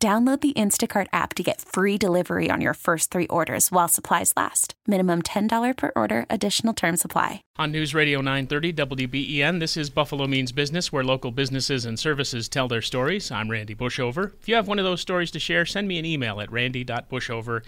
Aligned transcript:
Download 0.00 0.40
the 0.40 0.52
Instacart 0.52 1.08
app 1.12 1.34
to 1.34 1.42
get 1.42 1.60
free 1.60 1.98
delivery 1.98 2.48
on 2.52 2.60
your 2.60 2.74
first 2.74 3.10
three 3.10 3.26
orders 3.26 3.72
while 3.72 3.88
supplies 3.88 4.32
last. 4.36 4.74
Minimum 4.86 5.22
$10 5.22 5.76
per 5.76 5.90
order, 5.96 6.24
additional 6.30 6.72
term 6.72 6.96
supply. 6.96 7.42
On 7.56 7.72
News 7.72 7.96
Radio 7.96 8.20
930 8.20 8.74
WBEN, 8.74 9.58
this 9.58 9.76
is 9.76 9.90
Buffalo 9.90 10.28
Means 10.28 10.52
Business, 10.52 10.92
where 10.92 11.02
local 11.02 11.32
businesses 11.32 11.84
and 11.84 11.98
services 11.98 12.48
tell 12.48 12.68
their 12.68 12.80
stories. 12.80 13.32
I'm 13.32 13.50
Randy 13.50 13.74
Bushover. 13.74 14.34
If 14.40 14.48
you 14.48 14.54
have 14.54 14.68
one 14.68 14.78
of 14.78 14.84
those 14.84 15.00
stories 15.00 15.32
to 15.32 15.40
share, 15.40 15.66
send 15.66 15.88
me 15.88 15.98
an 15.98 16.04
email 16.04 16.40
at 16.40 16.52
randy.bushover 16.52 17.64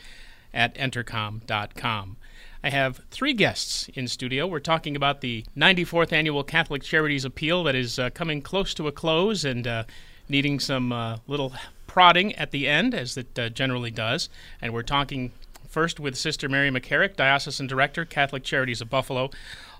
at 0.54 0.76
entercom.com. 0.76 2.16
I 2.62 2.70
have 2.70 3.00
three 3.10 3.32
guests 3.32 3.90
in 3.94 4.06
studio. 4.06 4.46
We're 4.46 4.60
talking 4.60 4.94
about 4.94 5.20
the 5.20 5.46
94th 5.56 6.12
Annual 6.12 6.44
Catholic 6.44 6.84
Charities 6.84 7.24
Appeal 7.24 7.64
that 7.64 7.74
is 7.74 7.98
uh, 7.98 8.10
coming 8.10 8.40
close 8.40 8.72
to 8.74 8.86
a 8.86 8.92
close 8.92 9.44
and 9.44 9.66
uh, 9.66 9.84
needing 10.28 10.60
some 10.60 10.92
uh, 10.92 11.16
little 11.26 11.52
prodding 11.90 12.32
at 12.36 12.52
the 12.52 12.68
end, 12.68 12.94
as 12.94 13.16
it 13.16 13.36
uh, 13.36 13.48
generally 13.48 13.90
does. 13.90 14.28
And 14.62 14.72
we're 14.72 14.84
talking 14.84 15.32
first 15.68 15.98
with 15.98 16.16
Sister 16.16 16.48
Mary 16.48 16.70
McCarrick, 16.70 17.16
Diocesan 17.16 17.66
Director, 17.66 18.04
Catholic 18.04 18.44
Charities 18.44 18.80
of 18.80 18.88
Buffalo. 18.88 19.28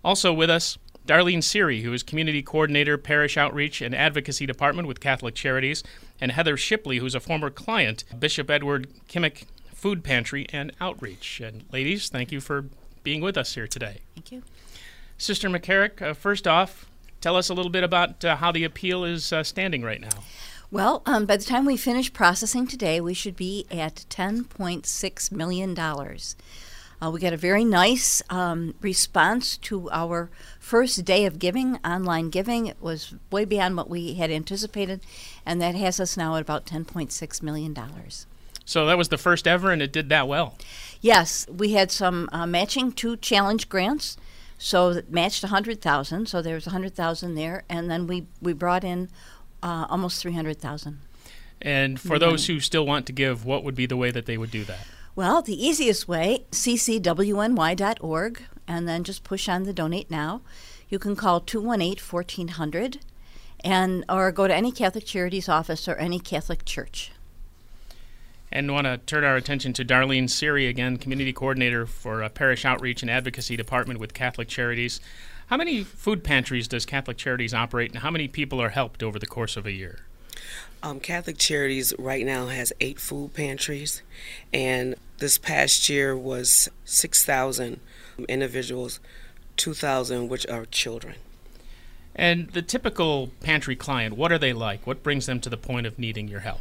Also 0.03 0.33
with 0.33 0.51
us, 0.51 0.77
Darlene 1.07 1.39
Seary, 1.39 1.83
who 1.83 1.93
is 1.93 2.03
Community 2.03 2.43
Coordinator, 2.43 2.99
Parish 2.99 3.37
Outreach 3.37 3.81
and 3.81 3.95
Advocacy 3.95 4.45
Department 4.45 4.89
with 4.89 4.99
Catholic 4.99 5.37
Charities, 5.37 5.85
and 6.21 6.33
Heather 6.33 6.57
Shipley, 6.57 6.99
who's 6.99 7.15
a 7.15 7.21
former 7.21 7.49
client, 7.49 8.03
Bishop 8.19 8.51
Edward 8.51 8.89
Kmiec 9.09 9.45
Food 9.73 10.03
Pantry 10.03 10.47
and 10.53 10.73
Outreach. 10.81 11.41
And 11.41 11.63
ladies, 11.71 12.09
thank 12.09 12.33
you 12.33 12.41
for 12.41 12.65
being 13.05 13.21
with 13.21 13.39
us 13.39 13.55
here 13.55 13.69
today. 13.69 14.01
Thank 14.17 14.33
you. 14.33 14.43
Sister 15.17 15.49
McCarrick, 15.49 16.03
uh, 16.03 16.15
first 16.15 16.49
off, 16.49 16.91
tell 17.21 17.37
us 17.37 17.49
a 17.49 17.55
little 17.55 17.71
bit 17.71 17.85
about 17.85 18.25
uh, 18.25 18.35
how 18.35 18.51
the 18.51 18.65
appeal 18.65 19.05
is 19.05 19.33
uh, 19.33 19.45
standing 19.45 19.83
right 19.83 20.01
now. 20.01 20.25
Well, 20.73 21.03
um, 21.05 21.27
by 21.27 21.37
the 21.37 21.45
time 21.45 21.65
we 21.65 21.77
finish 21.77 22.13
processing 22.13 22.69
today, 22.69 23.01
we 23.01 23.13
should 23.13 23.35
be 23.35 23.67
at 23.73 24.05
$10.6 24.09 25.33
million. 25.33 25.77
Uh, 25.77 27.11
we 27.11 27.19
got 27.19 27.33
a 27.33 27.37
very 27.37 27.65
nice 27.65 28.23
um, 28.31 28.75
response 28.81 29.57
to 29.57 29.91
our 29.91 30.31
first 30.61 31.05
day 31.05 31.27
of 31.27 31.41
giving, 31.41 31.79
online 31.79 32.31
giving. 32.31 32.67
It 32.67 32.81
was 32.81 33.15
way 33.33 33.45
beyond 33.45 33.77
what 33.77 33.91
we 33.91 34.15
had 34.15 34.31
anticipated, 34.31 35.01
and 35.45 35.61
that 35.61 35.75
has 35.75 35.99
us 35.99 36.17
now 36.17 36.37
at 36.37 36.43
about 36.43 36.67
$10.6 36.67 37.43
million. 37.43 37.77
So 38.65 38.87
that 38.87 38.97
was 38.97 39.09
the 39.09 39.19
first 39.19 39.49
ever, 39.49 39.73
and 39.73 39.83
it 39.83 39.93
did 39.93 40.09
that 40.11 40.29
well. 40.29 40.55
Yes, 41.01 41.49
we 41.49 41.73
had 41.73 41.91
some 41.91 42.29
uh, 42.31 42.47
matching 42.47 42.93
two 42.93 43.17
challenge 43.17 43.69
grants, 43.69 44.17
so 44.57 44.91
it 44.91 45.11
matched 45.11 45.43
100,000. 45.43 46.27
So 46.27 46.41
there 46.41 46.55
was 46.55 46.67
100,000 46.67 47.35
there, 47.35 47.65
and 47.69 47.91
then 47.91 48.07
we 48.07 48.27
we 48.41 48.53
brought 48.53 48.85
in 48.85 49.09
uh, 49.63 49.87
almost 49.89 50.21
300,000. 50.23 51.01
And 51.63 52.01
for 52.01 52.19
those 52.19 52.47
who 52.47 52.59
still 52.61 52.87
want 52.87 53.07
to 53.07 53.13
give, 53.13 53.45
what 53.45 53.65
would 53.65 53.75
be 53.75 53.87
the 53.87 53.97
way 53.97 54.11
that 54.11 54.27
they 54.27 54.39
would 54.39 54.51
do 54.51 54.65
that? 54.65 54.87
Well, 55.15 55.43
the 55.43 55.67
easiest 55.67 56.09
way, 56.09 56.45
ccwny.org, 56.51 58.43
and 58.67 58.89
then 58.89 59.05
just 59.05 59.25
push 59.25 59.49
on 59.49 59.65
the 59.65 59.73
donate 59.73 60.11
now. 60.11 60.41
You 60.89 60.99
can 60.99 61.17
call 61.17 61.41
218 61.41 62.03
1400 62.03 62.99
and 63.63 64.05
or 64.09 64.33
go 64.33 64.49
to 64.49 64.55
any 64.55 64.73
Catholic 64.73 65.05
Charities 65.05 65.49
office 65.49 65.87
or 65.87 65.97
any 65.97 66.19
Catholic 66.19 66.65
church. 66.65 67.13
And 68.53 68.73
want 68.73 68.87
to 68.87 68.99
turn 68.99 69.23
our 69.23 69.37
attention 69.37 69.73
to 69.75 69.85
Darlene 69.85 70.25
Seary 70.25 70.69
again, 70.69 70.97
Community 70.97 71.33
Coordinator 71.33 71.87
for 71.87 72.25
uh, 72.25 72.29
Parish 72.29 72.65
Outreach 72.65 73.03
and 73.03 73.11
Advocacy 73.11 73.57
Department 73.57 74.01
with 74.01 74.13
Catholic 74.13 74.49
Charities. 74.49 75.01
How 75.51 75.57
many 75.57 75.83
food 75.83 76.23
pantries 76.23 76.69
does 76.69 76.87
Catholic 76.87 77.17
Charities 77.17 77.53
operate, 77.53 77.91
and 77.91 78.03
how 78.03 78.11
many 78.13 78.29
people 78.29 78.63
are 78.63 78.69
helped 78.69 79.03
over 79.03 79.19
the 79.19 79.27
course 79.27 79.57
of 79.57 79.67
a 79.67 79.73
year? 79.73 79.99
Um, 80.81 81.01
Catholic 81.01 81.39
Charities 81.39 81.93
right 81.99 82.25
now 82.25 82.47
has 82.47 82.73
eight 82.81 83.01
food 83.01 83.35
pantries, 83.35 84.03
and 84.55 84.95
this 85.19 85.39
past 85.39 85.89
year 85.89 86.17
was 86.17 86.69
6,000 86.85 87.81
individuals, 88.29 89.01
2,000 89.57 90.29
which 90.29 90.47
are 90.47 90.67
children. 90.67 91.17
And 92.15 92.51
the 92.51 92.63
typical 92.63 93.33
pantry 93.41 93.75
client, 93.75 94.17
what 94.17 94.31
are 94.31 94.39
they 94.39 94.53
like? 94.53 94.87
What 94.87 95.03
brings 95.03 95.27
them 95.27 95.41
to 95.41 95.51
the 95.51 95.57
point 95.57 95.85
of 95.85 95.99
needing 95.99 96.29
your 96.29 96.41
help? 96.41 96.61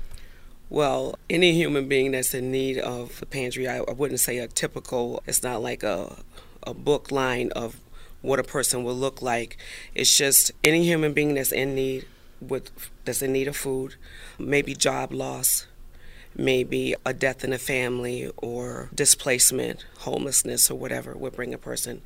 Well, 0.67 1.19
any 1.29 1.53
human 1.53 1.87
being 1.87 2.13
that's 2.13 2.33
in 2.33 2.51
need 2.51 2.79
of 2.79 3.21
a 3.21 3.27
pantry, 3.27 3.67
I, 3.67 3.81
I 3.81 3.91
wouldn't 3.91 4.19
say 4.19 4.39
a 4.39 4.47
typical, 4.47 5.21
it's 5.27 5.43
not 5.43 5.61
like 5.61 5.83
a, 5.83 6.23
a 6.63 6.73
book 6.73 7.11
line 7.11 7.51
of 7.51 7.79
what 8.21 8.39
a 8.39 8.43
person 8.43 8.83
will 8.83 8.95
look 8.95 9.21
like. 9.21 9.57
It's 9.95 10.15
just 10.15 10.51
any 10.63 10.83
human 10.83 11.13
being 11.13 11.33
that's 11.35 11.51
in 11.51 11.75
need 11.75 12.05
with 12.41 12.71
that's 13.05 13.21
in 13.21 13.33
need 13.33 13.47
of 13.47 13.57
food, 13.57 13.95
maybe 14.37 14.73
job 14.73 15.11
loss, 15.11 15.67
maybe 16.35 16.95
a 17.05 17.13
death 17.13 17.43
in 17.43 17.53
a 17.53 17.57
family 17.57 18.31
or 18.37 18.89
displacement, 18.93 19.85
homelessness 19.99 20.69
or 20.69 20.75
whatever 20.75 21.15
would 21.15 21.35
bring 21.35 21.53
a 21.53 21.57
person 21.57 22.01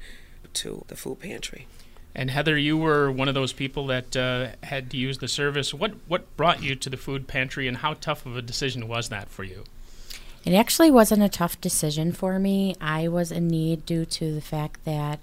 to 0.53 0.85
the 0.87 0.95
food 0.95 1.19
pantry. 1.19 1.67
And 2.15 2.29
Heather, 2.29 2.57
you 2.57 2.77
were 2.77 3.11
one 3.11 3.27
of 3.27 3.33
those 3.33 3.53
people 3.53 3.87
that 3.87 4.15
uh, 4.15 4.49
had 4.63 4.91
to 4.91 4.97
use 4.97 5.17
the 5.17 5.27
service. 5.27 5.73
What 5.73 5.93
what 6.07 6.35
brought 6.37 6.61
you 6.61 6.75
to 6.75 6.89
the 6.89 6.97
food 6.97 7.27
pantry, 7.27 7.67
and 7.67 7.77
how 7.77 7.95
tough 7.95 8.25
of 8.25 8.37
a 8.37 8.41
decision 8.41 8.87
was 8.87 9.09
that 9.09 9.29
for 9.29 9.43
you? 9.43 9.63
It 10.45 10.53
actually 10.53 10.91
wasn't 10.91 11.23
a 11.23 11.29
tough 11.29 11.59
decision 11.61 12.11
for 12.11 12.37
me. 12.37 12.75
I 12.81 13.07
was 13.07 13.31
in 13.31 13.47
need 13.47 13.85
due 13.85 14.05
to 14.05 14.35
the 14.35 14.41
fact 14.41 14.83
that 14.85 15.19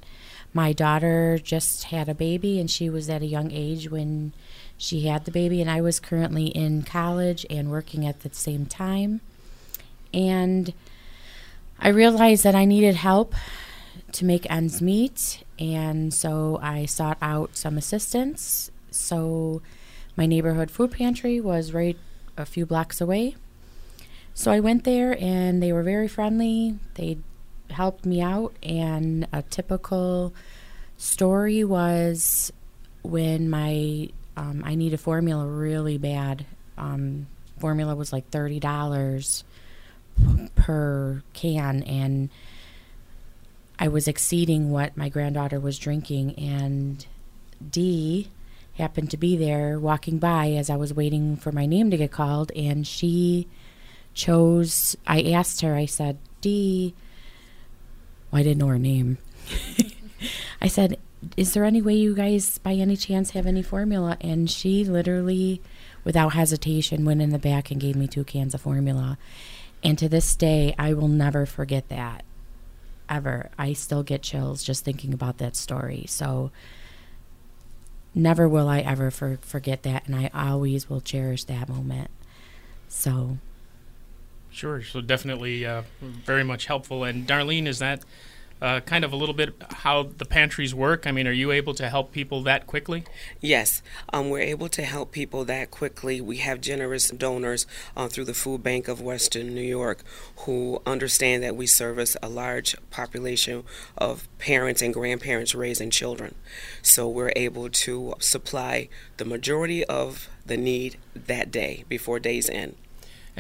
my 0.52 0.72
daughter 0.72 1.38
just 1.42 1.84
had 1.84 2.08
a 2.08 2.14
baby, 2.14 2.58
and 2.58 2.70
she 2.70 2.90
was 2.90 3.08
at 3.08 3.22
a 3.22 3.26
young 3.26 3.52
age 3.52 3.90
when 3.90 4.32
she 4.76 5.06
had 5.06 5.24
the 5.24 5.30
baby, 5.30 5.60
and 5.60 5.70
I 5.70 5.80
was 5.80 6.00
currently 6.00 6.46
in 6.46 6.82
college 6.82 7.46
and 7.48 7.70
working 7.70 8.06
at 8.06 8.20
the 8.20 8.30
same 8.32 8.66
time. 8.66 9.20
And 10.12 10.72
I 11.78 11.88
realized 11.88 12.42
that 12.44 12.54
I 12.54 12.64
needed 12.64 12.96
help 12.96 13.34
to 14.12 14.24
make 14.24 14.50
ends 14.50 14.82
meet, 14.82 15.44
and 15.58 16.12
so 16.12 16.58
I 16.62 16.86
sought 16.86 17.18
out 17.22 17.56
some 17.56 17.78
assistance. 17.78 18.70
So 18.90 19.62
my 20.16 20.26
neighborhood 20.26 20.70
food 20.70 20.90
pantry 20.90 21.40
was 21.40 21.72
right 21.72 21.96
a 22.36 22.44
few 22.44 22.66
blocks 22.66 23.00
away. 23.00 23.36
So 24.34 24.50
I 24.50 24.58
went 24.58 24.84
there, 24.84 25.16
and 25.22 25.62
they 25.62 25.72
were 25.72 25.82
very 25.82 26.08
friendly. 26.08 26.78
They 26.94 27.18
helped 27.70 28.06
me 28.06 28.20
out, 28.20 28.54
and 28.62 29.26
a 29.32 29.42
typical 29.42 30.32
story 30.96 31.64
was 31.64 32.52
when 33.02 33.48
my 33.48 34.10
um, 34.36 34.62
I 34.64 34.74
a 34.94 34.98
formula 34.98 35.46
really 35.46 35.98
bad. 35.98 36.46
Um, 36.78 37.26
formula 37.58 37.94
was 37.94 38.12
like 38.12 38.28
thirty 38.30 38.60
dollars 38.60 39.44
per 40.54 41.22
can, 41.32 41.82
and 41.82 42.30
I 43.78 43.88
was 43.88 44.08
exceeding 44.08 44.70
what 44.70 44.96
my 44.96 45.08
granddaughter 45.08 45.58
was 45.60 45.78
drinking. 45.78 46.34
And 46.38 47.04
D 47.70 48.28
happened 48.74 49.10
to 49.10 49.16
be 49.16 49.36
there 49.36 49.78
walking 49.78 50.18
by 50.18 50.52
as 50.52 50.70
I 50.70 50.76
was 50.76 50.94
waiting 50.94 51.36
for 51.36 51.52
my 51.52 51.66
name 51.66 51.90
to 51.90 51.96
get 51.96 52.10
called, 52.12 52.50
and 52.52 52.86
she 52.86 53.46
chose. 54.14 54.96
I 55.06 55.22
asked 55.32 55.60
her. 55.62 55.74
I 55.74 55.86
said, 55.86 56.18
Dee. 56.40 56.94
Well, 58.30 58.40
I 58.40 58.42
didn't 58.42 58.58
know 58.58 58.68
her 58.68 58.78
name. 58.78 59.18
I 60.60 60.68
said, 60.68 60.98
Is 61.36 61.54
there 61.54 61.64
any 61.64 61.82
way 61.82 61.94
you 61.94 62.14
guys, 62.14 62.58
by 62.58 62.74
any 62.74 62.96
chance, 62.96 63.30
have 63.30 63.46
any 63.46 63.62
formula? 63.62 64.16
And 64.20 64.50
she 64.50 64.84
literally, 64.84 65.60
without 66.04 66.34
hesitation, 66.34 67.04
went 67.04 67.22
in 67.22 67.30
the 67.30 67.38
back 67.38 67.70
and 67.70 67.80
gave 67.80 67.96
me 67.96 68.06
two 68.06 68.24
cans 68.24 68.54
of 68.54 68.60
formula. 68.60 69.18
And 69.82 69.98
to 69.98 70.08
this 70.08 70.36
day, 70.36 70.74
I 70.78 70.92
will 70.92 71.08
never 71.08 71.46
forget 71.46 71.88
that. 71.88 72.24
Ever. 73.08 73.50
I 73.58 73.72
still 73.72 74.02
get 74.02 74.22
chills 74.22 74.62
just 74.62 74.84
thinking 74.84 75.12
about 75.12 75.38
that 75.38 75.56
story. 75.56 76.04
So, 76.06 76.52
never 78.14 78.48
will 78.48 78.68
I 78.68 78.80
ever 78.80 79.10
for, 79.10 79.38
forget 79.42 79.82
that. 79.82 80.06
And 80.06 80.14
I 80.14 80.30
always 80.32 80.88
will 80.88 81.00
cherish 81.00 81.44
that 81.44 81.68
moment. 81.68 82.10
So, 82.88 83.38
Sure. 84.60 84.82
So 84.82 85.00
definitely 85.00 85.64
uh, 85.64 85.84
very 86.02 86.44
much 86.44 86.66
helpful. 86.66 87.02
And 87.02 87.26
Darlene, 87.26 87.66
is 87.66 87.78
that 87.78 88.04
uh, 88.60 88.80
kind 88.80 89.06
of 89.06 89.12
a 89.14 89.16
little 89.16 89.34
bit 89.34 89.54
how 89.70 90.02
the 90.02 90.26
pantries 90.26 90.74
work? 90.74 91.06
I 91.06 91.12
mean, 91.12 91.26
are 91.26 91.32
you 91.32 91.50
able 91.50 91.72
to 91.72 91.88
help 91.88 92.12
people 92.12 92.42
that 92.42 92.66
quickly? 92.66 93.04
Yes, 93.40 93.80
um, 94.12 94.28
we're 94.28 94.40
able 94.40 94.68
to 94.68 94.82
help 94.82 95.12
people 95.12 95.46
that 95.46 95.70
quickly. 95.70 96.20
We 96.20 96.36
have 96.38 96.60
generous 96.60 97.08
donors 97.08 97.66
uh, 97.96 98.08
through 98.08 98.26
the 98.26 98.34
Food 98.34 98.62
Bank 98.62 98.86
of 98.86 99.00
Western 99.00 99.54
New 99.54 99.62
York 99.62 100.04
who 100.40 100.82
understand 100.84 101.42
that 101.42 101.56
we 101.56 101.66
service 101.66 102.14
a 102.22 102.28
large 102.28 102.76
population 102.90 103.64
of 103.96 104.28
parents 104.36 104.82
and 104.82 104.92
grandparents 104.92 105.54
raising 105.54 105.88
children. 105.88 106.34
So 106.82 107.08
we're 107.08 107.32
able 107.34 107.70
to 107.70 108.14
supply 108.18 108.90
the 109.16 109.24
majority 109.24 109.86
of 109.86 110.28
the 110.44 110.58
need 110.58 110.98
that 111.14 111.50
day 111.50 111.84
before 111.88 112.18
day's 112.18 112.50
end. 112.50 112.76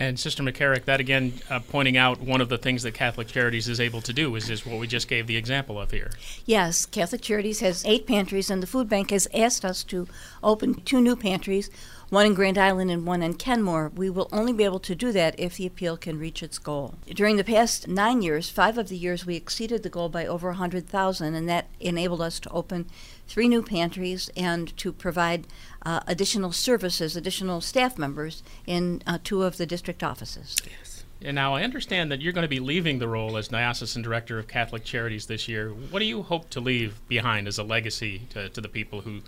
And 0.00 0.18
Sister 0.18 0.42
McCarrick, 0.42 0.86
that 0.86 0.98
again 0.98 1.34
uh, 1.50 1.60
pointing 1.60 1.98
out 1.98 2.22
one 2.22 2.40
of 2.40 2.48
the 2.48 2.56
things 2.56 2.84
that 2.84 2.92
Catholic 2.92 3.28
Charities 3.28 3.68
is 3.68 3.78
able 3.78 4.00
to 4.00 4.14
do 4.14 4.34
is, 4.34 4.48
is 4.48 4.64
what 4.64 4.80
we 4.80 4.86
just 4.86 5.08
gave 5.08 5.26
the 5.26 5.36
example 5.36 5.78
of 5.78 5.90
here. 5.90 6.10
Yes, 6.46 6.86
Catholic 6.86 7.20
Charities 7.20 7.60
has 7.60 7.84
eight 7.84 8.06
pantries, 8.06 8.48
and 8.48 8.62
the 8.62 8.66
food 8.66 8.88
bank 8.88 9.10
has 9.10 9.28
asked 9.34 9.62
us 9.62 9.84
to 9.84 10.08
open 10.42 10.76
two 10.86 11.02
new 11.02 11.16
pantries, 11.16 11.68
one 12.08 12.24
in 12.24 12.32
Grand 12.32 12.56
Island 12.56 12.90
and 12.90 13.06
one 13.06 13.22
in 13.22 13.34
Kenmore. 13.34 13.92
We 13.94 14.08
will 14.08 14.30
only 14.32 14.54
be 14.54 14.64
able 14.64 14.80
to 14.80 14.94
do 14.94 15.12
that 15.12 15.38
if 15.38 15.58
the 15.58 15.66
appeal 15.66 15.98
can 15.98 16.18
reach 16.18 16.42
its 16.42 16.58
goal. 16.58 16.94
During 17.06 17.36
the 17.36 17.44
past 17.44 17.86
nine 17.86 18.22
years, 18.22 18.48
five 18.48 18.78
of 18.78 18.88
the 18.88 18.96
years 18.96 19.26
we 19.26 19.36
exceeded 19.36 19.82
the 19.82 19.90
goal 19.90 20.08
by 20.08 20.24
over 20.24 20.48
100,000, 20.48 21.34
and 21.34 21.46
that 21.46 21.66
enabled 21.78 22.22
us 22.22 22.40
to 22.40 22.50
open 22.52 22.86
three 23.30 23.46
new 23.46 23.62
pantries 23.62 24.28
and 24.36 24.76
to 24.76 24.92
provide 24.92 25.46
uh, 25.86 26.00
additional 26.08 26.50
services, 26.50 27.14
additional 27.14 27.60
staff 27.60 27.96
members 27.96 28.42
in 28.66 29.00
uh, 29.06 29.18
two 29.22 29.44
of 29.44 29.56
the 29.56 29.64
district 29.64 30.02
offices. 30.02 30.56
Yes. 30.68 31.04
And 31.22 31.36
now 31.36 31.54
I 31.54 31.62
understand 31.62 32.10
that 32.10 32.20
you're 32.20 32.32
going 32.32 32.42
to 32.42 32.48
be 32.48 32.58
leaving 32.58 32.98
the 32.98 33.06
role 33.06 33.36
as 33.36 33.48
diocesan 33.48 34.02
director 34.02 34.40
of 34.40 34.48
Catholic 34.48 34.82
Charities 34.84 35.26
this 35.26 35.46
year. 35.46 35.70
What 35.70 36.00
do 36.00 36.06
you 36.06 36.22
hope 36.22 36.50
to 36.50 36.60
leave 36.60 37.00
behind 37.06 37.46
as 37.46 37.56
a 37.56 37.62
legacy 37.62 38.22
to, 38.30 38.48
to 38.48 38.60
the 38.60 38.68
people 38.68 39.02
who 39.02 39.18
are 39.18 39.20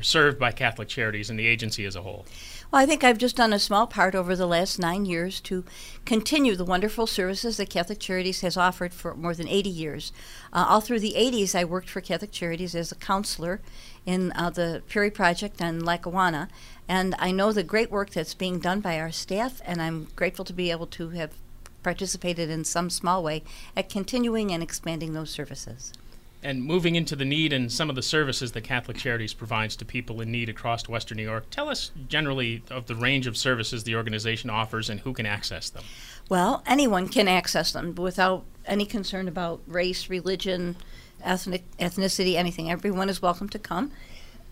served 0.00 0.38
by 0.38 0.52
Catholic 0.52 0.88
Charities 0.88 1.30
and 1.30 1.38
the 1.38 1.46
agency 1.46 1.84
as 1.84 1.96
a 1.96 2.02
whole? 2.02 2.26
Well, 2.70 2.82
I 2.82 2.86
think 2.86 3.04
I've 3.04 3.18
just 3.18 3.36
done 3.36 3.52
a 3.52 3.58
small 3.58 3.86
part 3.86 4.14
over 4.14 4.34
the 4.34 4.46
last 4.46 4.78
nine 4.78 5.06
years 5.06 5.40
to 5.42 5.64
continue 6.04 6.56
the 6.56 6.64
wonderful 6.64 7.06
services 7.06 7.56
that 7.56 7.70
Catholic 7.70 8.00
Charities 8.00 8.40
has 8.40 8.56
offered 8.56 8.92
for 8.92 9.14
more 9.14 9.34
than 9.34 9.48
80 9.48 9.70
years. 9.70 10.12
Uh, 10.52 10.66
all 10.68 10.80
through 10.80 11.00
the 11.00 11.14
80s, 11.16 11.54
I 11.54 11.64
worked 11.64 11.88
for 11.88 12.00
Catholic 12.00 12.32
Charities 12.32 12.74
as 12.74 12.90
a 12.90 12.96
counselor 12.96 13.60
in 14.06 14.32
uh, 14.32 14.50
the 14.50 14.82
Perry 14.88 15.10
Project 15.10 15.62
on 15.62 15.84
Lackawanna, 15.84 16.48
and 16.88 17.14
I 17.18 17.30
know 17.30 17.52
the 17.52 17.62
great 17.62 17.90
work 17.90 18.10
that's 18.10 18.34
being 18.34 18.58
done 18.58 18.80
by 18.80 18.98
our 18.98 19.12
staff, 19.12 19.62
and 19.64 19.80
I'm 19.80 20.08
grateful 20.16 20.44
to 20.44 20.52
be 20.52 20.70
able 20.70 20.86
to 20.88 21.10
have 21.10 21.30
participated 21.82 22.50
in 22.50 22.64
some 22.64 22.90
small 22.90 23.22
way 23.22 23.42
at 23.76 23.88
continuing 23.88 24.50
and 24.50 24.62
expanding 24.62 25.12
those 25.12 25.30
services 25.30 25.92
and 26.44 26.62
moving 26.62 26.94
into 26.94 27.16
the 27.16 27.24
need 27.24 27.52
and 27.52 27.72
some 27.72 27.88
of 27.88 27.96
the 27.96 28.02
services 28.02 28.52
that 28.52 28.60
Catholic 28.60 28.98
Charities 28.98 29.32
provides 29.32 29.74
to 29.76 29.84
people 29.84 30.20
in 30.20 30.30
need 30.30 30.48
across 30.48 30.86
Western 30.88 31.16
New 31.16 31.24
York. 31.24 31.48
Tell 31.50 31.70
us 31.70 31.90
generally 32.06 32.62
of 32.70 32.86
the 32.86 32.94
range 32.94 33.26
of 33.26 33.36
services 33.36 33.84
the 33.84 33.96
organization 33.96 34.50
offers 34.50 34.90
and 34.90 35.00
who 35.00 35.14
can 35.14 35.24
access 35.24 35.70
them. 35.70 35.82
Well, 36.28 36.62
anyone 36.66 37.08
can 37.08 37.28
access 37.28 37.72
them 37.72 37.94
without 37.94 38.44
any 38.66 38.84
concern 38.84 39.26
about 39.26 39.62
race, 39.66 40.08
religion, 40.10 40.76
ethnic 41.22 41.64
ethnicity, 41.78 42.34
anything. 42.34 42.70
Everyone 42.70 43.08
is 43.08 43.22
welcome 43.22 43.48
to 43.48 43.58
come. 43.58 43.90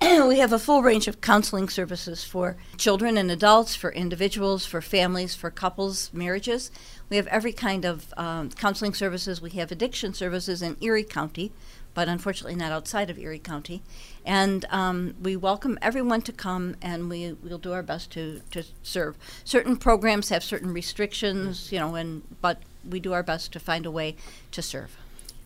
we 0.27 0.39
have 0.39 0.53
a 0.53 0.59
full 0.59 0.83
range 0.83 1.07
of 1.07 1.21
counseling 1.21 1.69
services 1.69 2.25
for 2.25 2.57
children 2.77 3.17
and 3.17 3.31
adults, 3.31 3.77
for 3.77 3.93
individuals, 3.93 4.67
for 4.67 4.81
families, 4.81 5.35
for 5.35 5.51
couples, 5.51 6.11
marriages. 6.13 6.71
We 7.09 7.17
have 7.17 7.27
every 7.29 7.53
kind 7.53 7.85
of 7.85 8.13
um, 8.17 8.51
counseling 8.51 8.95
services. 8.95 9.41
We 9.41 9.51
have 9.51 9.71
addiction 9.71 10.13
services 10.13 10.61
in 10.61 10.77
Erie 10.81 11.05
County 11.05 11.53
but 11.95 12.09
unfortunately 12.09 12.55
not 12.55 12.73
outside 12.73 13.11
of 13.11 13.19
Erie 13.19 13.39
County. 13.39 13.83
And 14.25 14.65
um, 14.71 15.15
we 15.23 15.37
welcome 15.37 15.79
everyone 15.83 16.23
to 16.23 16.33
come, 16.33 16.77
and 16.81 17.11
we 17.11 17.33
will 17.43 17.59
do 17.59 17.73
our 17.73 17.83
best 17.83 18.11
to, 18.13 18.41
to 18.51 18.65
serve. 18.83 19.17
Certain 19.45 19.77
programs 19.77 20.29
have 20.29 20.45
certain 20.45 20.73
restrictions, 20.73 21.73
you 21.73 21.79
know, 21.79 21.95
and 21.95 22.23
but 22.41 22.63
we 22.89 23.01
do 23.01 23.13
our 23.13 23.23
best 23.23 23.53
to 23.53 23.61
find 23.61 23.87
a 23.87 23.91
way 23.91 24.17
to 24.51 24.63
serve. 24.63 24.97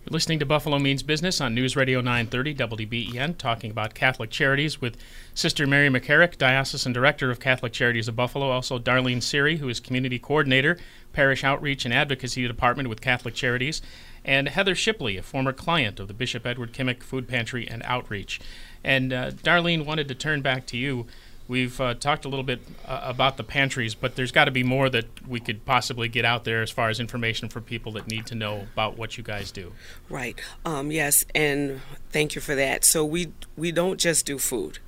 You're 0.07 0.13
listening 0.13 0.39
to 0.39 0.47
Buffalo 0.47 0.79
Means 0.79 1.03
Business 1.03 1.41
on 1.41 1.53
News 1.53 1.75
Radio 1.75 2.01
930 2.01 2.55
WBEN, 2.55 3.37
talking 3.39 3.73
about 3.73 3.95
Catholic 3.95 4.31
Charities 4.31 4.81
with 4.81 4.97
Sister 5.35 5.67
Mary 5.67 5.89
McCarrick, 5.89 6.39
Diocesan 6.39 6.93
Director 6.93 7.29
of 7.33 7.41
Catholic 7.41 7.73
Charities 7.73 8.07
of 8.07 8.15
Buffalo, 8.15 8.49
also 8.49 8.79
Darlene 8.79 9.21
Siri, 9.21 9.57
who 9.57 9.69
is 9.69 9.81
Community 9.81 10.21
Coordinator, 10.21 10.79
Parish 11.13 11.43
Outreach 11.43 11.85
and 11.85 11.93
Advocacy 11.93 12.47
Department 12.47 12.89
with 12.89 13.01
Catholic 13.01 13.35
Charities, 13.35 13.83
and 14.25 14.49
Heather 14.49 14.77
Shipley, 14.77 15.17
a 15.17 15.25
former 15.25 15.53
client 15.53 15.99
of 15.99 16.07
the 16.07 16.15
Bishop 16.15 16.47
Edward 16.47 16.73
Kmiec 16.73 17.03
Food 17.03 17.27
Pantry 17.27 17.67
and 17.67 17.83
Outreach. 17.83 18.41
And 18.85 19.13
uh, 19.13 19.33
Darlene 19.33 19.85
wanted 19.85 20.07
to 20.07 20.15
turn 20.15 20.41
back 20.41 20.67
to 20.67 20.77
you. 20.77 21.09
We've 21.49 21.81
uh, 21.81 21.95
talked 21.95 22.25
a 22.25 22.29
little 22.29 22.45
bit 22.45 22.61
uh, 22.85 23.01
about 23.03 23.37
the 23.37 23.45
pantries, 23.45 23.95
but 23.95 24.17
there's 24.17 24.33
got 24.33 24.47
to 24.47 24.51
be 24.51 24.65
more 24.65 24.89
that 24.91 25.07
we 25.27 25.39
could 25.39 25.65
possibly 25.65 26.09
get 26.09 26.25
out 26.25 26.45
there 26.45 26.63
as 26.63 26.71
far 26.71 26.89
as 26.89 26.99
information 26.99 27.49
for 27.49 27.61
people 27.61 27.93
that 27.93 28.09
need 28.09 28.27
to 28.27 28.35
know 28.35 28.67
about 28.73 28.99
what 28.99 29.17
you 29.17 29.23
guys 29.23 29.53
do. 29.53 29.73
Right. 30.09 30.41
Um, 30.65 30.91
yes, 30.91 31.25
and 31.35 31.81
thank 32.11 32.35
you 32.35 32.41
for 32.41 32.55
that. 32.55 32.85
So 32.85 33.05
we 33.05 33.33
we 33.57 33.71
don't 33.71 34.01
just 34.01 34.27
do 34.27 34.39
food. 34.39 34.79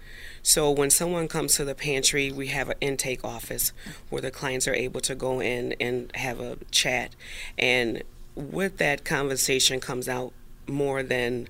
So 0.43 0.71
when 0.71 0.91
someone 0.91 1.29
comes 1.29 1.55
to 1.57 1.65
the 1.65 1.75
pantry, 1.75 2.33
we 2.33 2.49
have 2.49 2.71
an 2.71 2.77
intake 2.81 3.25
office 3.25 3.73
where 4.09 4.23
the 4.23 4.31
clients 4.31 4.67
are 4.67 4.75
able 4.75 5.01
to 5.03 5.15
go 5.15 5.41
in 5.41 5.75
and 5.81 6.15
have 6.17 6.41
a 6.41 6.57
chat, 6.71 7.15
and 7.57 8.03
with 8.35 8.79
that 8.79 9.05
conversation 9.05 9.79
comes 9.81 10.09
out 10.09 10.33
more 10.67 11.03
than 11.03 11.49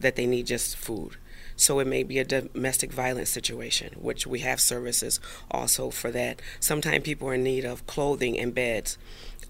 that 0.00 0.16
they 0.16 0.26
need 0.26 0.46
just 0.46 0.76
food. 0.76 1.16
So 1.60 1.78
it 1.78 1.86
may 1.86 2.04
be 2.04 2.18
a 2.18 2.24
domestic 2.24 2.90
violence 2.90 3.28
situation, 3.28 3.94
which 4.00 4.26
we 4.26 4.38
have 4.38 4.62
services 4.62 5.20
also 5.50 5.90
for 5.90 6.10
that. 6.10 6.40
Sometimes 6.58 7.04
people 7.04 7.28
are 7.28 7.34
in 7.34 7.44
need 7.44 7.66
of 7.66 7.86
clothing 7.86 8.38
and 8.38 8.54
beds. 8.54 8.96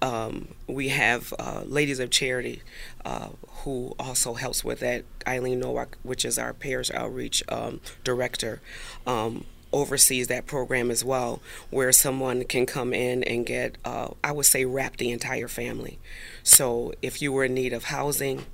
Um, 0.03 0.49
we 0.67 0.89
have 0.89 1.33
uh, 1.39 1.63
Ladies 1.65 2.01
of 2.01 2.11
Charity 2.11 2.63
uh, 3.05 3.29
who 3.63 3.95
also 3.97 4.35
helps 4.35 4.65
with 4.65 4.81
that. 4.81 5.05
Eileen 5.25 5.61
Nowak, 5.61 5.99
which 6.03 6.25
is 6.25 6.37
our 6.37 6.53
parish 6.53 6.91
outreach 6.91 7.45
um, 7.49 7.81
director. 8.03 8.61
Um, 9.07 9.45
oversees 9.73 10.27
that 10.27 10.47
program 10.47 10.91
as 10.91 11.05
well, 11.05 11.41
where 11.71 11.93
someone 11.93 12.43
can 12.43 12.67
come 12.67 12.93
in 12.93 13.23
and 13.23 13.47
get, 13.47 13.79
uh, 13.85 14.09
I 14.25 14.33
would 14.33 14.47
say, 14.47 14.65
wrap 14.65 14.97
the 14.97 15.13
entire 15.13 15.47
family. 15.47 16.01
So 16.43 16.93
if 17.03 17.23
you 17.23 17.31
were 17.31 17.45
in 17.45 17.55
need 17.55 17.73
of 17.73 17.85
housing, 17.85 18.47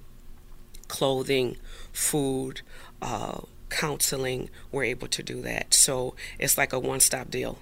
clothing, 0.89 1.57
food, 1.93 2.61
uh, 3.03 3.41
counseling, 3.71 4.51
we're 4.73 4.85
able 4.85 5.09
to 5.09 5.23
do 5.23 5.43
that. 5.43 5.75
So 5.75 6.15
it's 6.39 6.57
like 6.57 6.73
a 6.73 6.79
one 6.79 7.01
stop 7.01 7.31
deal. 7.31 7.59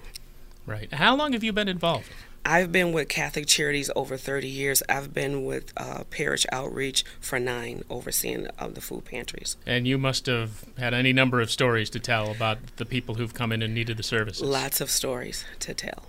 Right. 0.65 0.91
How 0.93 1.15
long 1.15 1.33
have 1.33 1.43
you 1.43 1.53
been 1.53 1.67
involved? 1.67 2.09
I've 2.47 2.71
been 2.71 2.91
with 2.91 3.09
Catholic 3.09 3.47
Charities 3.47 3.89
over 3.95 4.17
30 4.17 4.47
years. 4.47 4.83
I've 4.87 5.13
been 5.13 5.45
with 5.45 5.73
uh, 5.77 6.03
Parish 6.11 6.45
Outreach 6.51 7.03
for 7.19 7.39
nine, 7.39 7.83
overseeing 7.89 8.45
of 8.59 8.75
the 8.75 8.81
food 8.81 9.05
pantries. 9.05 9.57
And 9.65 9.87
you 9.87 9.97
must 9.97 10.27
have 10.27 10.63
had 10.77 10.93
any 10.93 11.11
number 11.11 11.41
of 11.41 11.49
stories 11.49 11.89
to 11.91 11.99
tell 11.99 12.29
about 12.29 12.59
the 12.77 12.85
people 12.85 13.15
who've 13.15 13.33
come 13.33 13.51
in 13.51 13.63
and 13.63 13.73
needed 13.73 13.97
the 13.97 14.03
services. 14.03 14.43
Lots 14.43 14.79
of 14.79 14.91
stories 14.91 15.43
to 15.61 15.73
tell. 15.73 16.03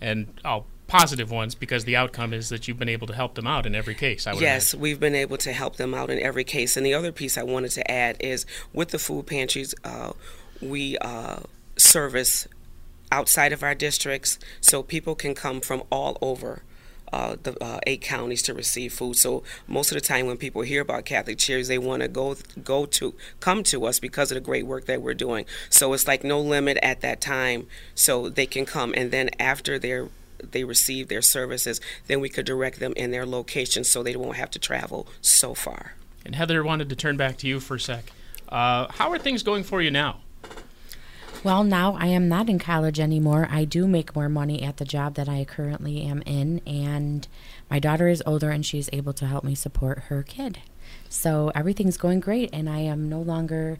And 0.00 0.26
all 0.44 0.66
positive 0.88 1.30
ones 1.30 1.54
because 1.54 1.84
the 1.84 1.94
outcome 1.94 2.32
is 2.32 2.48
that 2.48 2.66
you've 2.66 2.78
been 2.78 2.88
able 2.88 3.06
to 3.06 3.14
help 3.14 3.34
them 3.34 3.46
out 3.46 3.66
in 3.66 3.74
every 3.74 3.94
case. 3.94 4.26
I 4.26 4.32
would 4.32 4.42
yes, 4.42 4.72
imagine. 4.72 4.80
we've 4.80 4.98
been 4.98 5.14
able 5.14 5.36
to 5.36 5.52
help 5.52 5.76
them 5.76 5.94
out 5.94 6.10
in 6.10 6.18
every 6.18 6.44
case. 6.44 6.76
And 6.76 6.84
the 6.84 6.94
other 6.94 7.12
piece 7.12 7.38
I 7.38 7.44
wanted 7.44 7.70
to 7.72 7.88
add 7.88 8.16
is 8.18 8.46
with 8.72 8.88
the 8.88 8.98
food 8.98 9.26
pantries, 9.26 9.74
uh, 9.84 10.12
we 10.60 10.98
uh, 10.98 11.40
service 11.76 12.48
outside 13.12 13.52
of 13.52 13.62
our 13.62 13.74
districts, 13.74 14.38
so 14.60 14.82
people 14.82 15.14
can 15.14 15.34
come 15.34 15.60
from 15.60 15.82
all 15.92 16.18
over. 16.20 16.62
Uh, 17.10 17.36
the 17.42 17.56
uh, 17.64 17.80
eight 17.86 18.02
counties 18.02 18.42
to 18.42 18.52
receive 18.52 18.92
food. 18.92 19.16
So 19.16 19.42
most 19.66 19.90
of 19.90 19.94
the 19.94 20.02
time, 20.02 20.26
when 20.26 20.36
people 20.36 20.60
hear 20.60 20.82
about 20.82 21.06
Catholic 21.06 21.38
Charities, 21.38 21.68
they 21.68 21.78
want 21.78 22.02
to 22.02 22.08
go 22.08 22.36
go 22.62 22.84
to 22.84 23.14
come 23.40 23.62
to 23.62 23.86
us 23.86 23.98
because 23.98 24.30
of 24.30 24.34
the 24.34 24.42
great 24.42 24.66
work 24.66 24.84
that 24.84 25.00
we're 25.00 25.14
doing. 25.14 25.46
So 25.70 25.94
it's 25.94 26.06
like 26.06 26.22
no 26.22 26.38
limit 26.38 26.76
at 26.82 27.00
that 27.00 27.22
time, 27.22 27.66
so 27.94 28.28
they 28.28 28.44
can 28.44 28.66
come, 28.66 28.92
and 28.94 29.10
then 29.10 29.30
after 29.38 29.78
they're 29.78 30.10
they 30.42 30.64
receive 30.64 31.08
their 31.08 31.22
services, 31.22 31.80
then 32.06 32.20
we 32.20 32.28
could 32.28 32.46
direct 32.46 32.80
them 32.80 32.92
in 32.96 33.10
their 33.10 33.26
location 33.26 33.84
so 33.84 34.02
they 34.02 34.16
won't 34.16 34.36
have 34.36 34.50
to 34.52 34.58
travel 34.58 35.08
so 35.20 35.54
far. 35.54 35.94
And 36.24 36.34
Heather 36.34 36.64
wanted 36.64 36.88
to 36.90 36.96
turn 36.96 37.16
back 37.16 37.38
to 37.38 37.46
you 37.46 37.60
for 37.60 37.76
a 37.76 37.80
sec. 37.80 38.12
Uh, 38.48 38.86
how 38.92 39.10
are 39.10 39.18
things 39.18 39.42
going 39.42 39.62
for 39.62 39.82
you 39.82 39.90
now? 39.90 40.20
Well, 41.44 41.62
now 41.62 41.96
I 41.98 42.06
am 42.06 42.28
not 42.28 42.48
in 42.48 42.58
college 42.58 42.98
anymore. 42.98 43.46
I 43.50 43.64
do 43.64 43.86
make 43.86 44.16
more 44.16 44.28
money 44.28 44.62
at 44.62 44.78
the 44.78 44.84
job 44.84 45.14
that 45.14 45.28
I 45.28 45.44
currently 45.44 46.02
am 46.02 46.22
in, 46.26 46.60
and 46.66 47.28
my 47.70 47.78
daughter 47.78 48.08
is 48.08 48.22
older 48.26 48.50
and 48.50 48.66
she's 48.66 48.90
able 48.92 49.12
to 49.12 49.26
help 49.26 49.44
me 49.44 49.54
support 49.54 49.98
her 50.08 50.24
kid. 50.24 50.58
So 51.08 51.52
everything's 51.54 51.96
going 51.96 52.20
great, 52.20 52.50
and 52.52 52.68
I 52.68 52.80
am 52.80 53.08
no 53.08 53.20
longer. 53.20 53.78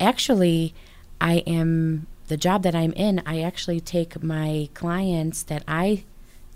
Actually, 0.00 0.74
I 1.20 1.38
am. 1.46 2.06
The 2.28 2.36
job 2.36 2.62
that 2.62 2.74
I'm 2.74 2.92
in, 2.92 3.22
I 3.26 3.40
actually 3.42 3.80
take 3.80 4.22
my 4.22 4.68
clients 4.74 5.42
that 5.44 5.62
I 5.68 6.04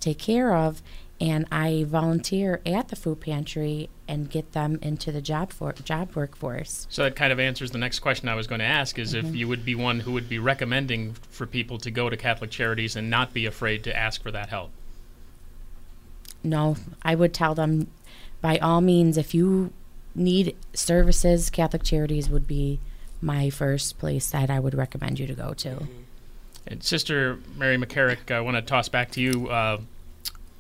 take 0.01 0.19
care 0.19 0.55
of 0.55 0.83
and 1.21 1.47
I 1.51 1.85
volunteer 1.85 2.61
at 2.65 2.89
the 2.89 2.97
food 2.97 3.21
pantry 3.21 3.91
and 4.07 4.31
get 4.31 4.53
them 4.53 4.79
into 4.83 5.11
the 5.11 5.21
job 5.21 5.53
for 5.53 5.73
job 5.73 6.15
workforce. 6.15 6.87
So 6.89 7.03
that 7.03 7.17
kind 7.17 7.33
of 7.33 7.41
answers 7.41 7.73
the 7.73 7.79
next 7.79 7.99
question 7.99 8.29
I 8.29 8.35
was 8.35 8.47
going 8.47 8.61
to 8.61 8.65
ask: 8.65 8.99
is 8.99 9.15
Mm-hmm. 9.15 9.27
if 9.27 9.37
you 9.37 9.49
would 9.49 9.65
be 9.65 9.75
one 9.75 10.01
who 10.01 10.13
would 10.13 10.29
be 10.29 10.39
recommending 10.39 11.15
for 11.31 11.47
people 11.47 11.79
to 11.79 11.91
go 11.91 12.09
to 12.09 12.17
Catholic 12.17 12.51
Charities 12.51 12.95
and 12.97 13.11
not 13.11 13.35
be 13.35 13.47
afraid 13.47 13.85
to 13.85 13.97
ask 13.97 14.23
for 14.23 14.31
that 14.31 14.49
help. 14.49 14.71
No, 16.45 16.77
I 17.03 17.15
would 17.15 17.35
tell 17.35 17.55
them 17.55 17.89
by 18.41 18.59
all 18.59 18.81
means 18.81 19.17
if 19.17 19.35
you 19.35 19.73
need 20.15 20.57
services, 20.73 21.51
Catholic 21.51 21.83
Charities 21.83 22.31
would 22.31 22.47
be 22.47 22.79
my 23.21 23.51
first 23.51 23.99
place 23.99 24.31
that 24.31 24.51
I 24.51 24.61
would 24.61 24.75
recommend 24.75 25.19
you 25.19 25.27
to 25.27 25.35
go 25.35 25.55
to. 25.55 25.89
And 26.67 26.83
Sister 26.83 27.39
Mary 27.57 27.77
McCarrick, 27.77 28.31
I 28.31 28.41
want 28.41 28.57
to 28.57 28.63
toss 28.63 28.89
back 28.89 29.11
to 29.13 29.21
you 29.21 29.49
uh, 29.49 29.81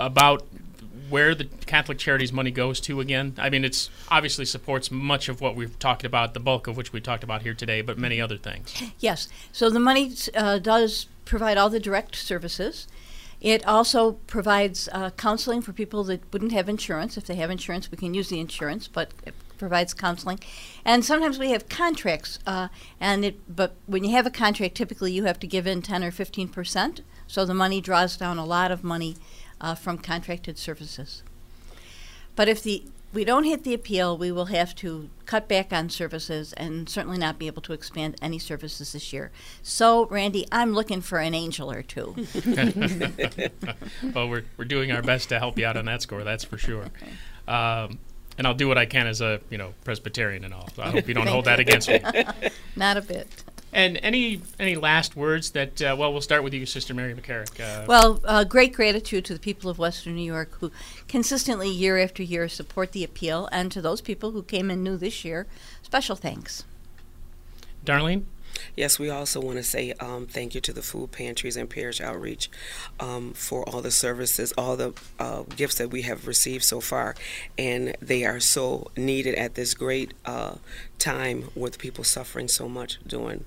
about 0.00 0.46
where 1.08 1.34
the 1.34 1.44
Catholic 1.44 1.98
Charities 1.98 2.32
money 2.32 2.50
goes 2.50 2.80
to 2.80 3.00
again. 3.00 3.34
I 3.38 3.50
mean, 3.50 3.64
it's 3.64 3.90
obviously 4.10 4.44
supports 4.44 4.90
much 4.90 5.28
of 5.28 5.40
what 5.40 5.54
we've 5.54 5.78
talked 5.78 6.04
about, 6.04 6.34
the 6.34 6.40
bulk 6.40 6.66
of 6.66 6.76
which 6.76 6.92
we 6.92 7.00
talked 7.00 7.24
about 7.24 7.42
here 7.42 7.54
today, 7.54 7.80
but 7.80 7.98
many 7.98 8.20
other 8.20 8.36
things. 8.36 8.74
Yes. 8.98 9.28
So 9.52 9.70
the 9.70 9.80
money 9.80 10.12
uh, 10.34 10.58
does 10.58 11.06
provide 11.24 11.56
all 11.56 11.70
the 11.70 11.80
direct 11.80 12.16
services. 12.16 12.88
It 13.40 13.66
also 13.66 14.12
provides 14.26 14.88
uh, 14.92 15.10
counseling 15.10 15.62
for 15.62 15.72
people 15.72 16.04
that 16.04 16.20
wouldn't 16.32 16.52
have 16.52 16.68
insurance. 16.68 17.16
If 17.16 17.26
they 17.26 17.36
have 17.36 17.50
insurance, 17.50 17.90
we 17.90 17.96
can 17.96 18.12
use 18.12 18.28
the 18.28 18.40
insurance, 18.40 18.88
but 18.88 19.12
it 19.24 19.34
provides 19.58 19.94
counseling. 19.94 20.40
And 20.84 21.04
sometimes 21.04 21.38
we 21.38 21.50
have 21.50 21.68
contracts, 21.68 22.38
uh, 22.46 22.68
and 23.00 23.24
it. 23.24 23.54
But 23.54 23.74
when 23.86 24.04
you 24.04 24.10
have 24.12 24.26
a 24.26 24.30
contract, 24.30 24.74
typically 24.74 25.12
you 25.12 25.24
have 25.24 25.38
to 25.40 25.46
give 25.46 25.66
in 25.66 25.82
ten 25.82 26.02
or 26.02 26.10
fifteen 26.10 26.48
percent. 26.48 27.02
So 27.26 27.44
the 27.44 27.54
money 27.54 27.80
draws 27.80 28.16
down 28.16 28.38
a 28.38 28.46
lot 28.46 28.70
of 28.70 28.82
money 28.82 29.16
uh, 29.60 29.74
from 29.74 29.98
contracted 29.98 30.56
services. 30.56 31.22
But 32.34 32.48
if 32.48 32.62
the 32.62 32.84
we 33.12 33.24
don't 33.24 33.44
hit 33.44 33.64
the 33.64 33.72
appeal, 33.72 34.18
we 34.18 34.30
will 34.30 34.46
have 34.46 34.74
to 34.76 35.08
cut 35.24 35.48
back 35.48 35.72
on 35.72 35.88
services 35.88 36.52
and 36.54 36.88
certainly 36.88 37.16
not 37.16 37.38
be 37.38 37.46
able 37.46 37.62
to 37.62 37.72
expand 37.72 38.16
any 38.20 38.38
services 38.38 38.92
this 38.92 39.12
year. 39.12 39.30
So, 39.62 40.06
Randy, 40.06 40.46
I'm 40.52 40.74
looking 40.74 41.00
for 41.00 41.18
an 41.18 41.34
angel 41.34 41.70
or 41.70 41.82
two. 41.82 42.14
well, 44.14 44.28
we're, 44.28 44.44
we're 44.58 44.66
doing 44.66 44.92
our 44.92 45.00
best 45.00 45.30
to 45.30 45.38
help 45.38 45.58
you 45.58 45.64
out 45.64 45.76
on 45.76 45.86
that 45.86 46.02
score, 46.02 46.22
that's 46.22 46.44
for 46.44 46.58
sure. 46.58 46.88
Um, 47.46 47.98
and 48.38 48.46
I'll 48.46 48.54
do 48.54 48.68
what 48.68 48.78
I 48.78 48.86
can 48.86 49.06
as 49.06 49.20
a 49.20 49.40
you 49.50 49.58
know 49.58 49.74
Presbyterian 49.84 50.44
and 50.44 50.54
all. 50.54 50.68
So 50.74 50.82
I 50.82 50.90
hope 50.90 51.08
you 51.08 51.14
don't 51.14 51.26
hold 51.26 51.44
that 51.44 51.60
against 51.60 51.88
me. 51.88 52.00
not 52.76 52.96
a 52.96 53.02
bit. 53.02 53.26
And 53.70 53.98
any 54.02 54.40
any 54.58 54.76
last 54.76 55.14
words 55.14 55.50
that 55.50 55.82
uh, 55.82 55.94
well, 55.98 56.10
we'll 56.12 56.22
start 56.22 56.42
with 56.42 56.54
you, 56.54 56.64
Sister 56.64 56.94
Mary 56.94 57.14
McCarrick. 57.14 57.60
Uh, 57.60 57.84
Well, 57.86 58.20
uh, 58.24 58.44
great 58.44 58.72
gratitude 58.72 59.26
to 59.26 59.34
the 59.34 59.40
people 59.40 59.68
of 59.68 59.78
Western 59.78 60.14
New 60.14 60.22
York 60.22 60.52
who 60.60 60.72
consistently, 61.06 61.68
year 61.68 61.98
after 61.98 62.22
year, 62.22 62.48
support 62.48 62.92
the 62.92 63.04
appeal, 63.04 63.48
and 63.52 63.70
to 63.72 63.82
those 63.82 64.00
people 64.00 64.30
who 64.30 64.42
came 64.42 64.70
in 64.70 64.82
new 64.82 64.96
this 64.96 65.24
year, 65.24 65.46
special 65.82 66.16
thanks. 66.16 66.64
Darlene. 67.84 68.24
Yes, 68.76 68.98
we 68.98 69.10
also 69.10 69.40
want 69.40 69.56
to 69.56 69.62
say 69.62 69.92
um, 70.00 70.26
thank 70.26 70.54
you 70.54 70.60
to 70.62 70.72
the 70.72 70.82
food 70.82 71.12
pantries 71.12 71.56
and 71.56 71.68
parish 71.68 72.00
outreach 72.00 72.50
um, 73.00 73.32
for 73.32 73.68
all 73.68 73.82
the 73.82 73.90
services, 73.90 74.52
all 74.56 74.76
the 74.76 74.94
uh, 75.18 75.42
gifts 75.56 75.76
that 75.76 75.90
we 75.90 76.02
have 76.02 76.26
received 76.26 76.64
so 76.64 76.80
far, 76.80 77.14
and 77.56 77.96
they 78.00 78.24
are 78.24 78.40
so 78.40 78.90
needed 78.96 79.34
at 79.34 79.54
this 79.54 79.74
great 79.74 80.14
uh, 80.24 80.56
time 80.98 81.50
with 81.54 81.78
people 81.78 82.04
suffering 82.04 82.48
so 82.48 82.68
much 82.68 82.98
during 83.06 83.44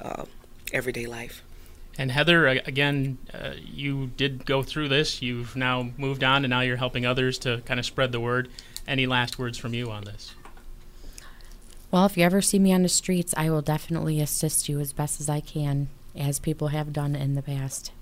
uh, 0.00 0.24
everyday 0.72 1.06
life. 1.06 1.42
And 1.96 2.10
Heather, 2.10 2.46
again, 2.48 3.18
uh, 3.32 3.52
you 3.64 4.08
did 4.16 4.44
go 4.46 4.62
through 4.62 4.88
this. 4.88 5.22
You've 5.22 5.54
now 5.54 5.90
moved 5.96 6.24
on, 6.24 6.44
and 6.44 6.50
now 6.50 6.60
you're 6.60 6.76
helping 6.76 7.06
others 7.06 7.38
to 7.40 7.62
kind 7.66 7.78
of 7.78 7.86
spread 7.86 8.10
the 8.10 8.20
word. 8.20 8.48
Any 8.86 9.06
last 9.06 9.38
words 9.38 9.56
from 9.58 9.74
you 9.74 9.90
on 9.90 10.04
this? 10.04 10.34
Well, 11.94 12.06
if 12.06 12.16
you 12.16 12.24
ever 12.24 12.42
see 12.42 12.58
me 12.58 12.72
on 12.72 12.82
the 12.82 12.88
streets, 12.88 13.32
I 13.36 13.50
will 13.50 13.62
definitely 13.62 14.20
assist 14.20 14.68
you 14.68 14.80
as 14.80 14.92
best 14.92 15.20
as 15.20 15.28
I 15.28 15.38
can, 15.38 15.90
as 16.16 16.40
people 16.40 16.68
have 16.68 16.92
done 16.92 17.14
in 17.14 17.36
the 17.36 17.40
past. 17.40 17.92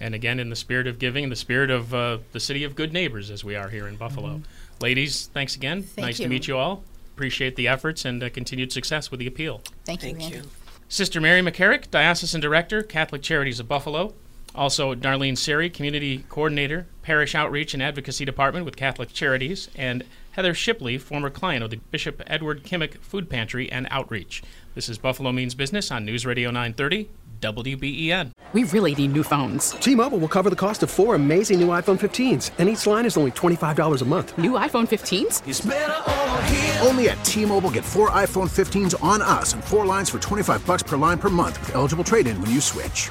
And 0.00 0.12
again, 0.12 0.40
in 0.40 0.50
the 0.50 0.56
spirit 0.56 0.88
of 0.88 0.98
giving, 0.98 1.22
in 1.22 1.30
the 1.30 1.36
spirit 1.36 1.70
of 1.70 1.94
uh, 1.94 2.18
the 2.32 2.40
city 2.40 2.64
of 2.64 2.74
good 2.74 2.92
neighbors, 2.92 3.30
as 3.30 3.44
we 3.44 3.54
are 3.54 3.68
here 3.68 3.86
in 3.86 3.94
Buffalo. 3.94 4.42
Ladies, 4.80 5.28
thanks 5.28 5.54
again. 5.54 5.84
Thank 5.84 6.04
nice 6.04 6.18
you. 6.18 6.24
to 6.24 6.28
meet 6.28 6.48
you 6.48 6.58
all. 6.58 6.82
Appreciate 7.14 7.54
the 7.54 7.68
efforts 7.68 8.04
and 8.04 8.20
uh, 8.24 8.28
continued 8.28 8.72
success 8.72 9.12
with 9.12 9.20
the 9.20 9.28
appeal. 9.28 9.62
Thank 9.84 10.02
you, 10.02 10.08
Thank 10.08 10.18
Randy. 10.18 10.36
you. 10.38 10.42
Sister 10.88 11.20
Mary 11.20 11.40
McCarrick, 11.40 11.92
Diocesan 11.92 12.40
Director, 12.40 12.82
Catholic 12.82 13.22
Charities 13.22 13.60
of 13.60 13.68
Buffalo. 13.68 14.14
Also, 14.52 14.96
Darlene 14.96 15.38
Seri, 15.38 15.70
Community 15.70 16.24
Coordinator, 16.28 16.86
Parish 17.02 17.36
Outreach 17.36 17.72
and 17.72 17.84
Advocacy 17.84 18.24
Department 18.24 18.64
with 18.64 18.74
Catholic 18.74 19.12
Charities, 19.12 19.68
and 19.76 20.02
Heather 20.38 20.54
Shipley, 20.54 20.98
former 20.98 21.30
client 21.30 21.64
of 21.64 21.70
the 21.70 21.78
Bishop 21.90 22.22
Edward 22.24 22.62
Kmiec 22.62 22.98
Food 22.98 23.28
Pantry 23.28 23.68
and 23.72 23.88
Outreach. 23.90 24.40
This 24.76 24.88
is 24.88 24.96
Buffalo 24.96 25.32
Means 25.32 25.56
Business 25.56 25.90
on 25.90 26.04
News 26.04 26.24
Radio 26.24 26.52
930, 26.52 27.10
WBEN. 27.40 28.30
We 28.52 28.62
really 28.62 28.94
need 28.94 29.12
new 29.12 29.24
phones. 29.24 29.72
T-Mobile 29.72 30.18
will 30.18 30.28
cover 30.28 30.48
the 30.48 30.54
cost 30.54 30.84
of 30.84 30.92
four 30.92 31.16
amazing 31.16 31.58
new 31.58 31.70
iPhone 31.70 31.98
15s, 31.98 32.52
and 32.58 32.68
each 32.68 32.86
line 32.86 33.04
is 33.04 33.16
only 33.16 33.32
$25 33.32 34.00
a 34.00 34.04
month. 34.04 34.38
New 34.38 34.52
iPhone 34.52 34.86
15s? 34.86 36.86
Only 36.86 37.08
at 37.08 37.24
T-Mobile 37.24 37.72
get 37.72 37.84
four 37.84 38.10
iPhone 38.10 38.48
15s 38.48 38.94
on 39.02 39.20
us 39.20 39.54
and 39.54 39.64
four 39.64 39.84
lines 39.84 40.08
for 40.08 40.20
25 40.20 40.64
bucks 40.64 40.84
per 40.84 40.96
line 40.96 41.18
per 41.18 41.28
month 41.28 41.58
with 41.58 41.74
eligible 41.74 42.04
trade-in 42.04 42.40
when 42.40 42.52
you 42.52 42.60
switch. 42.60 43.10